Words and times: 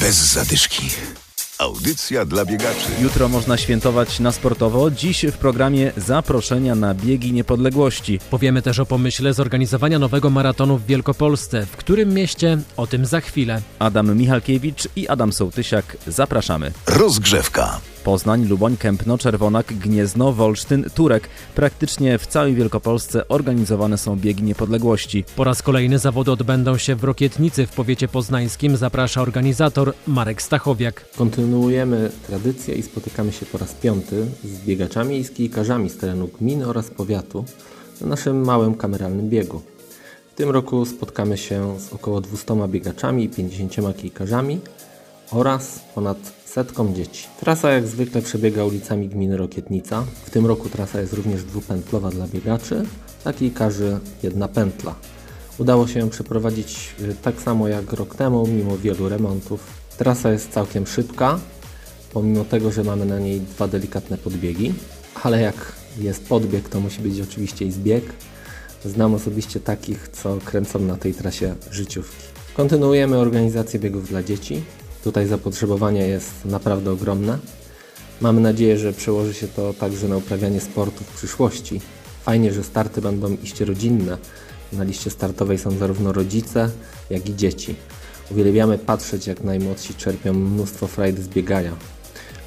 Bez 0.00 0.16
zadyszki. 0.32 0.90
Audycja 1.58 2.24
dla 2.24 2.44
biegaczy. 2.44 2.88
Jutro 3.02 3.28
można 3.28 3.56
świętować 3.56 4.20
na 4.20 4.32
sportowo. 4.32 4.90
Dziś 4.90 5.26
w 5.26 5.36
programie 5.38 5.92
zaproszenia 5.96 6.74
na 6.74 6.94
biegi 6.94 7.32
niepodległości. 7.32 8.20
Powiemy 8.30 8.62
też 8.62 8.78
o 8.78 8.86
pomyśle 8.86 9.34
zorganizowania 9.34 9.98
nowego 9.98 10.30
maratonu 10.30 10.78
w 10.78 10.86
Wielkopolsce. 10.86 11.66
W 11.66 11.76
którym 11.76 12.14
mieście? 12.14 12.58
O 12.76 12.86
tym 12.86 13.06
za 13.06 13.20
chwilę. 13.20 13.62
Adam 13.78 14.16
Michalkiewicz 14.16 14.88
i 14.96 15.08
Adam 15.08 15.32
Sołtysiak. 15.32 15.96
Zapraszamy. 16.06 16.72
Rozgrzewka. 16.86 17.80
Poznań, 18.04 18.46
Luboń, 18.48 18.76
Kępno, 18.76 19.18
Czerwonak, 19.18 19.66
Gniezno, 19.66 20.32
Wolsztyn, 20.32 20.90
Turek. 20.94 21.28
Praktycznie 21.54 22.18
w 22.18 22.26
całej 22.26 22.54
Wielkopolsce 22.54 23.28
organizowane 23.28 23.98
są 23.98 24.16
biegi 24.16 24.42
niepodległości. 24.42 25.24
Po 25.36 25.44
raz 25.44 25.62
kolejny 25.62 25.98
zawody 25.98 26.32
odbędą 26.32 26.78
się 26.78 26.94
w 26.94 27.04
Rokietnicy 27.04 27.66
w 27.66 27.72
powiecie 27.72 28.08
poznańskim. 28.08 28.76
Zaprasza 28.76 29.22
organizator 29.22 29.94
Marek 30.06 30.42
Stachowiak. 30.42 31.04
Kontynuujemy 31.48 32.10
tradycję 32.26 32.74
i 32.74 32.82
spotykamy 32.82 33.32
się 33.32 33.46
po 33.46 33.58
raz 33.58 33.74
piąty 33.74 34.26
z 34.44 34.66
biegaczami 34.66 35.18
i 35.18 35.24
z 35.24 35.30
kijkarzami 35.30 35.90
z 35.90 35.96
terenu 35.96 36.28
gminy 36.28 36.66
oraz 36.66 36.90
powiatu 36.90 37.44
na 38.00 38.06
naszym 38.06 38.44
małym 38.44 38.74
kameralnym 38.74 39.28
biegu. 39.28 39.62
W 40.32 40.34
tym 40.34 40.50
roku 40.50 40.84
spotkamy 40.84 41.38
się 41.38 41.80
z 41.80 41.92
około 41.92 42.20
200 42.20 42.68
biegaczami 42.68 43.24
i 43.24 43.28
50 43.28 43.96
kijkarzami 43.96 44.60
oraz 45.30 45.80
ponad 45.94 46.18
setką 46.44 46.94
dzieci. 46.94 47.26
Trasa 47.40 47.70
jak 47.70 47.86
zwykle 47.86 48.22
przebiega 48.22 48.64
ulicami 48.64 49.08
gminy 49.08 49.36
Rokietnica. 49.36 50.04
W 50.24 50.30
tym 50.30 50.46
roku 50.46 50.68
trasa 50.68 51.00
jest 51.00 51.12
również 51.12 51.44
dwupętlowa 51.44 52.10
dla 52.10 52.26
biegaczy, 52.26 52.84
dla 53.22 53.32
kijkarzy 53.32 53.98
jedna 54.22 54.48
pętla. 54.48 54.94
Udało 55.58 55.86
się 55.86 56.10
przeprowadzić 56.10 56.94
y, 57.00 57.14
tak 57.22 57.40
samo 57.40 57.68
jak 57.68 57.92
rok 57.92 58.14
temu, 58.14 58.46
mimo 58.46 58.78
wielu 58.78 59.08
remontów. 59.08 59.87
Trasa 59.98 60.30
jest 60.30 60.52
całkiem 60.52 60.86
szybka, 60.86 61.38
pomimo 62.12 62.44
tego, 62.44 62.72
że 62.72 62.84
mamy 62.84 63.06
na 63.06 63.18
niej 63.18 63.40
dwa 63.40 63.68
delikatne 63.68 64.18
podbiegi, 64.18 64.74
ale 65.22 65.40
jak 65.40 65.72
jest 65.98 66.28
podbieg, 66.28 66.68
to 66.68 66.80
musi 66.80 67.00
być 67.00 67.20
oczywiście 67.20 67.64
i 67.64 67.72
zbieg. 67.72 68.04
Znam 68.84 69.14
osobiście 69.14 69.60
takich, 69.60 70.08
co 70.08 70.38
kręcą 70.44 70.78
na 70.78 70.96
tej 70.96 71.14
trasie 71.14 71.54
życiówki. 71.70 72.24
Kontynuujemy 72.56 73.18
organizację 73.18 73.80
biegów 73.80 74.08
dla 74.08 74.22
dzieci. 74.22 74.62
Tutaj 75.04 75.26
zapotrzebowanie 75.26 76.08
jest 76.08 76.44
naprawdę 76.44 76.90
ogromne. 76.90 77.38
Mamy 78.20 78.40
nadzieję, 78.40 78.78
że 78.78 78.92
przełoży 78.92 79.34
się 79.34 79.48
to 79.48 79.74
także 79.74 80.08
na 80.08 80.16
uprawianie 80.16 80.60
sportu 80.60 81.04
w 81.04 81.16
przyszłości. 81.16 81.80
Fajnie, 82.24 82.52
że 82.52 82.64
starty 82.64 83.00
będą 83.00 83.36
iście 83.42 83.64
rodzinne. 83.64 84.18
Na 84.72 84.84
liście 84.84 85.10
startowej 85.10 85.58
są 85.58 85.70
zarówno 85.70 86.12
rodzice, 86.12 86.70
jak 87.10 87.28
i 87.28 87.36
dzieci. 87.36 87.74
Uwielbiamy 88.30 88.78
patrzeć, 88.78 89.26
jak 89.26 89.44
najmłodsi 89.44 89.94
czerpią 89.94 90.34
mnóstwo 90.34 90.86
frajdy 90.86 91.22
z 91.22 91.28
biegania. 91.28 91.72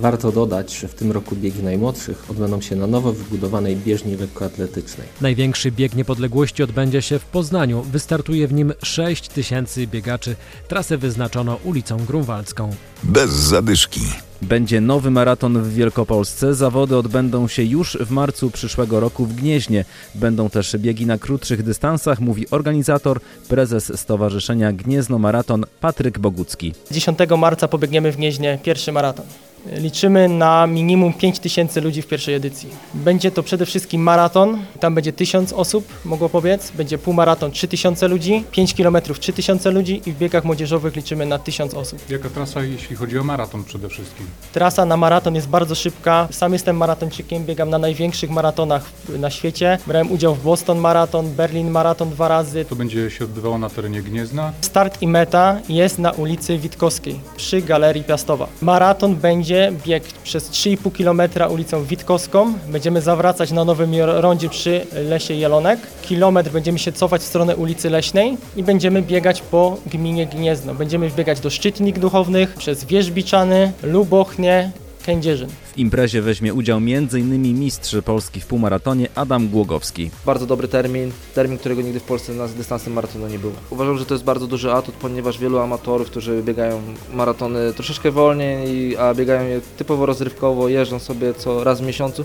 Warto 0.00 0.32
dodać, 0.32 0.78
że 0.78 0.88
w 0.88 0.94
tym 0.94 1.12
roku 1.12 1.36
biegi 1.36 1.62
najmłodszych 1.62 2.30
odbędą 2.30 2.60
się 2.60 2.76
na 2.76 2.86
nowo 2.86 3.12
wybudowanej 3.12 3.76
bieżni 3.76 4.16
lekkoatletycznej. 4.16 5.06
Największy 5.20 5.72
bieg 5.72 5.94
niepodległości 5.94 6.62
odbędzie 6.62 7.02
się 7.02 7.18
w 7.18 7.24
Poznaniu. 7.24 7.82
Wystartuje 7.82 8.48
w 8.48 8.52
nim 8.52 8.72
6 8.82 9.28
tysięcy 9.28 9.86
biegaczy. 9.86 10.36
Trasę 10.68 10.98
wyznaczono 10.98 11.58
ulicą 11.64 11.96
Grunwaldzką. 12.04 12.70
Bez 13.02 13.30
zadyszki. 13.30 14.00
Będzie 14.42 14.80
nowy 14.80 15.10
maraton 15.10 15.62
w 15.62 15.74
Wielkopolsce. 15.74 16.54
Zawody 16.54 16.96
odbędą 16.96 17.48
się 17.48 17.62
już 17.62 17.98
w 18.00 18.10
marcu 18.10 18.50
przyszłego 18.50 19.00
roku 19.00 19.26
w 19.26 19.34
Gnieźnie. 19.34 19.84
Będą 20.14 20.50
też 20.50 20.76
biegi 20.76 21.06
na 21.06 21.18
krótszych 21.18 21.62
dystansach, 21.62 22.20
mówi 22.20 22.50
organizator, 22.50 23.20
prezes 23.48 24.00
Stowarzyszenia 24.00 24.72
Gniezno 24.72 25.18
Maraton 25.18 25.64
Patryk 25.80 26.18
Bogucki. 26.18 26.74
10 26.90 27.18
marca 27.38 27.68
pobiegniemy 27.68 28.12
w 28.12 28.16
Gnieźnie 28.16 28.58
pierwszy 28.62 28.92
maraton. 28.92 29.26
Liczymy 29.66 30.28
na 30.28 30.66
minimum 30.66 31.12
5 31.12 31.38
tysięcy 31.38 31.80
ludzi 31.80 32.02
w 32.02 32.06
pierwszej 32.06 32.34
edycji. 32.34 32.68
Będzie 32.94 33.30
to 33.30 33.42
przede 33.42 33.66
wszystkim 33.66 34.02
maraton, 34.02 34.58
tam 34.80 34.94
będzie 34.94 35.12
1000 35.12 35.52
osób, 35.52 35.84
mogło 36.04 36.28
powiedz, 36.28 36.70
będzie 36.70 36.98
półmaraton 36.98 37.50
3000 37.50 38.08
ludzi, 38.08 38.44
5 38.50 38.74
km 38.74 38.96
3000 39.20 39.70
ludzi 39.70 40.02
i 40.06 40.12
w 40.12 40.18
biegach 40.18 40.44
młodzieżowych 40.44 40.96
liczymy 40.96 41.26
na 41.26 41.38
1000 41.38 41.74
osób. 41.74 42.10
Jaka 42.10 42.30
trasa, 42.30 42.62
jeśli 42.62 42.96
chodzi 42.96 43.18
o 43.18 43.24
maraton 43.24 43.64
przede 43.64 43.88
wszystkim? 43.88 44.26
Trasa 44.52 44.84
na 44.84 44.96
maraton 44.96 45.34
jest 45.34 45.48
bardzo 45.48 45.74
szybka. 45.74 46.28
Sam 46.30 46.52
jestem 46.52 46.76
maratończykiem, 46.76 47.44
biegam 47.44 47.70
na 47.70 47.78
największych 47.78 48.30
maratonach 48.30 48.82
na 49.18 49.30
świecie. 49.30 49.78
Brałem 49.86 50.12
udział 50.12 50.34
w 50.34 50.44
Boston 50.44 50.78
Maraton, 50.78 51.30
Berlin 51.34 51.70
Maraton 51.70 52.10
dwa 52.10 52.28
razy. 52.28 52.64
To 52.64 52.76
będzie 52.76 53.10
się 53.10 53.24
odbywało 53.24 53.58
na 53.58 53.70
terenie 53.70 54.02
Gniezna. 54.02 54.52
Start 54.60 55.02
i 55.02 55.08
meta 55.08 55.60
jest 55.68 55.98
na 55.98 56.10
ulicy 56.10 56.58
Witkowskiej 56.58 57.20
przy 57.36 57.62
Galerii 57.62 58.04
Piastowa. 58.04 58.48
Maraton 58.62 59.16
będzie 59.16 59.47
bieg 59.86 60.04
przez 60.24 60.50
3,5 60.50 60.92
km 60.92 61.52
ulicą 61.52 61.84
Witkowską. 61.84 62.54
Będziemy 62.68 63.00
zawracać 63.00 63.50
na 63.50 63.64
nowym 63.64 63.94
rondzie 64.00 64.48
przy 64.48 64.86
Lesie 64.92 65.34
Jelonek. 65.34 65.80
Kilometr 66.02 66.50
będziemy 66.50 66.78
się 66.78 66.92
cofać 66.92 67.22
w 67.22 67.24
stronę 67.24 67.56
ulicy 67.56 67.90
Leśnej 67.90 68.36
i 68.56 68.62
będziemy 68.62 69.02
biegać 69.02 69.42
po 69.42 69.76
gminie 69.86 70.26
Gniezno. 70.26 70.74
Będziemy 70.74 71.10
biegać 71.10 71.40
do 71.40 71.50
Szczytnik 71.50 71.98
Duchownych, 71.98 72.54
przez 72.54 72.84
Wierzbiczany, 72.84 73.72
Lubochnie, 73.82 74.70
Kędzierzyn. 75.06 75.48
W 75.74 75.78
imprezie 75.78 76.22
weźmie 76.22 76.54
udział 76.54 76.78
m.in. 76.78 77.60
mistrz 77.60 77.96
Polski 78.04 78.40
w 78.40 78.46
półmaratonie 78.46 79.08
Adam 79.14 79.48
Głogowski. 79.48 80.10
Bardzo 80.26 80.46
dobry 80.46 80.68
termin, 80.68 81.12
termin, 81.34 81.58
którego 81.58 81.82
nigdy 81.82 82.00
w 82.00 82.02
Polsce 82.02 82.32
na 82.32 82.48
dystansem 82.48 82.92
maratonu 82.92 83.28
nie 83.28 83.38
było. 83.38 83.52
Uważam, 83.70 83.98
że 83.98 84.06
to 84.06 84.14
jest 84.14 84.24
bardzo 84.24 84.46
duży 84.46 84.72
atut, 84.72 84.94
ponieważ 84.94 85.38
wielu 85.38 85.58
amatorów, 85.58 86.06
którzy 86.10 86.42
biegają 86.42 86.82
maratony 87.14 87.72
troszeczkę 87.74 88.10
wolniej, 88.10 88.96
a 88.96 89.14
biegają 89.14 89.48
je 89.48 89.60
typowo 89.76 90.06
rozrywkowo, 90.06 90.68
jeżdżą 90.68 90.98
sobie 90.98 91.34
co 91.34 91.64
raz 91.64 91.80
w 91.80 91.86
miesiącu, 91.86 92.24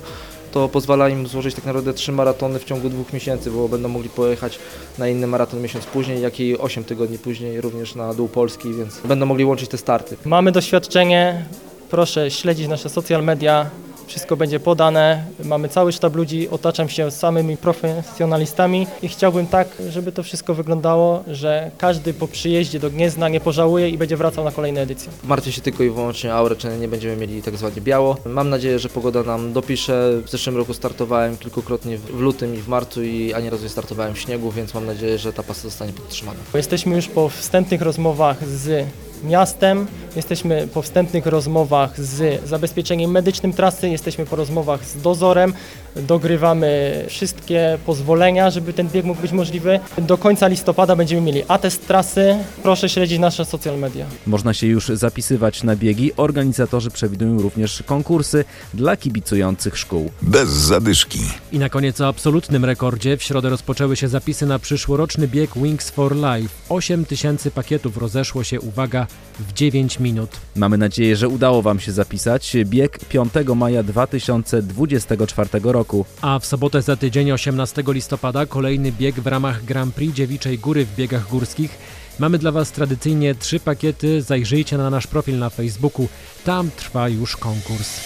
to 0.52 0.70
pozwala 0.70 1.10
im 1.10 1.28
złożyć 1.28 1.56
tak 1.56 1.66
naprawdę 1.66 1.94
trzy 1.94 2.12
maratony 2.12 2.60
w 2.60 2.64
ciągu 2.64 2.90
dwóch 2.90 3.14
miesięcy, 3.14 3.52
bo 3.52 3.70
będą 3.70 3.90
mogli 3.90 4.10
pojechać 4.10 4.60
na 4.98 5.08
inny 5.08 5.28
maraton 5.28 5.62
miesiąc 5.62 5.86
później, 5.86 6.22
jak 6.22 6.40
i 6.40 6.58
8 6.58 6.84
tygodni 6.84 7.18
później 7.18 7.62
również 7.62 7.96
na 7.96 8.14
dół 8.14 8.28
Polski, 8.28 8.74
więc 8.74 9.00
będą 9.06 9.26
mogli 9.26 9.46
łączyć 9.46 9.70
te 9.70 9.78
starty. 9.78 10.18
Mamy 10.26 10.52
doświadczenie, 10.52 11.46
proszę 11.94 12.32
śledzić 12.32 12.68
nasze 12.68 12.90
social 12.90 13.24
media, 13.24 13.70
wszystko 14.08 14.38
będzie 14.38 14.60
podane. 14.60 15.26
Mamy 15.44 15.70
cały 15.70 15.92
sztab 15.92 16.16
ludzi, 16.16 16.50
otaczam 16.50 16.90
się 16.90 17.12
samymi 17.12 17.58
profesjonalistami 17.58 18.88
i 19.02 19.08
chciałbym 19.08 19.48
tak, 19.48 19.68
żeby 19.90 20.12
to 20.12 20.24
wszystko 20.24 20.54
wyglądało, 20.54 21.24
że 21.28 21.72
każdy 21.78 22.14
po 22.14 22.28
przyjeździe 22.28 22.80
do 22.80 22.90
Gniezna 22.90 23.30
nie 23.30 23.40
pożałuje 23.40 23.90
i 23.90 23.98
będzie 23.98 24.18
wracał 24.18 24.44
na 24.44 24.52
kolejne 24.52 24.82
edycje. 24.82 25.12
Martwię 25.24 25.52
się 25.52 25.62
tylko 25.62 25.84
i 25.84 25.90
wyłącznie 25.90 26.32
o 26.32 26.34
aurę, 26.34 26.56
czy 26.56 26.68
nie 26.68 26.88
będziemy 26.88 27.16
mieli 27.16 27.42
tak 27.42 27.58
zwanie 27.58 27.82
biało. 27.82 28.18
Mam 28.26 28.50
nadzieję, 28.50 28.80
że 28.80 28.90
pogoda 28.90 29.24
nam 29.24 29.54
dopisze. 29.54 30.12
W 30.26 30.30
zeszłym 30.30 30.58
roku 30.58 30.74
startowałem 30.74 31.38
kilkukrotnie 31.38 31.98
w 31.98 32.20
lutym 32.20 32.56
i 32.56 32.58
w 32.58 32.68
marcu 32.68 33.04
i 33.04 33.34
ani 33.34 33.50
razu 33.50 33.64
nie 33.64 33.70
startowałem 33.70 34.14
w 34.14 34.20
śniegu, 34.20 34.52
więc 34.52 34.74
mam 34.74 34.86
nadzieję, 34.86 35.18
że 35.18 35.34
ta 35.34 35.44
pasa 35.44 35.62
zostanie 35.62 35.94
podtrzymana. 35.94 36.40
Jesteśmy 36.54 36.96
już 36.96 37.08
po 37.08 37.30
wstępnych 37.30 37.82
rozmowach 37.82 38.48
z 38.48 38.88
miastem, 39.24 39.88
jesteśmy 40.16 40.68
po 40.74 40.82
wstępnych 40.82 41.26
rozmowach 41.26 42.02
z 42.02 42.48
zabezpieczeniem 42.50 43.12
medycznym 43.12 43.54
trasy, 43.54 43.90
jesteśmy 43.90 44.26
po 44.26 44.36
rozmowach 44.36 44.86
z 44.86 45.02
dozorem, 45.02 45.54
dogrywamy 45.96 47.06
wszystkie 47.10 47.78
pozwolenia, 47.86 48.50
żeby 48.50 48.74
ten 48.74 48.90
bieg 48.90 49.06
mógł 49.06 49.22
być 49.22 49.32
możliwy. 49.32 49.80
Do 49.98 50.18
końca 50.18 50.48
listopada 50.48 50.96
będziemy 50.96 51.22
mieli 51.22 51.44
atest 51.48 51.88
trasy. 51.88 52.38
Proszę 52.64 52.90
śledzić 52.90 53.20
nasze 53.20 53.46
social 53.46 53.80
media. 53.80 54.06
Można 54.28 54.54
się 54.54 54.68
już 54.68 54.88
zapisywać 54.88 55.64
na 55.64 55.76
biegi. 55.76 56.12
Organizatorzy 56.18 56.92
przewidują 56.92 57.42
również 57.42 57.84
konkursy 57.86 58.46
dla 58.74 58.98
kibicujących 58.98 59.78
szkół. 59.78 60.12
Bez 60.22 60.50
zadyszki. 60.50 61.20
I 61.52 61.60
na 61.60 61.70
koniec 61.70 62.02
o 62.02 62.08
absolutnym 62.08 62.66
rekordzie. 62.66 63.18
W 63.18 63.24
środę 63.24 63.50
rozpoczęły 63.50 63.96
się 63.96 64.08
zapisy 64.08 64.46
na 64.46 64.60
przyszłoroczny 64.60 65.28
bieg 65.28 65.50
Wings 65.56 65.90
for 65.90 66.16
Life. 66.16 66.56
8 66.70 67.06
tysięcy 67.06 67.52
pakietów 67.52 67.98
rozeszło 67.98 68.44
się, 68.44 68.62
uwaga, 68.62 69.08
w 69.40 69.54
9 69.54 70.00
minut. 70.00 70.30
Mamy 70.56 70.78
nadzieję, 70.78 71.16
że 71.16 71.28
udało 71.28 71.62
Wam 71.62 71.80
się 71.80 71.92
zapisać. 71.92 72.56
Bieg 72.66 73.00
5 73.10 73.34
maja 73.56 73.84
2024 73.84 75.50
roku. 75.64 76.06
A 76.22 76.40
w 76.40 76.46
sobotę 76.46 76.82
za 76.82 76.96
tydzień 76.96 77.32
18 77.32 77.84
listopada 77.88 78.46
kolejny 78.46 78.92
bieg 78.92 79.20
w 79.20 79.28
ramach 79.28 79.66
Grand 79.66 79.96
Prix 79.96 80.16
Dziewiczej 80.16 80.60
Góry 80.60 80.86
w 80.86 80.96
biegach 80.96 81.30
górskich. 81.30 81.78
Mamy 82.20 82.38
dla 82.38 82.52
Was 82.52 82.72
tradycyjnie 82.72 83.36
trzy 83.36 83.60
pakiety. 83.60 84.22
Zajrzyjcie 84.22 84.78
na 84.78 84.90
nasz 84.90 85.08
profil 85.08 85.40
na 85.40 85.50
Facebooku. 85.50 86.08
Tam 86.46 86.70
trwa 86.78 87.10
już 87.10 87.38
konkurs. 87.38 88.00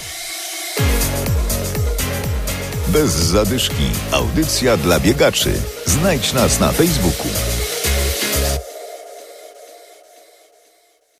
Bez 2.87 3.11
zadyszki. 3.11 3.83
Audycja 4.11 4.77
dla 4.77 4.99
biegaczy. 4.99 5.53
Znajdź 5.85 6.33
nas 6.33 6.59
na 6.59 6.71
Facebooku. 6.71 7.27